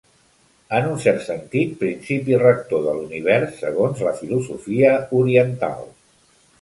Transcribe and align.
En 0.75 0.87
un 0.93 0.95
cert 1.03 1.19
sentit, 1.25 1.75
principi 1.83 2.39
rector 2.43 2.81
de 2.87 2.95
l'univers, 3.01 3.53
segons 3.67 4.03
la 4.09 4.15
filosofia 4.23 4.95
oriental. 5.21 5.87